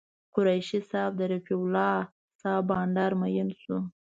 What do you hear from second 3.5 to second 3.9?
شو.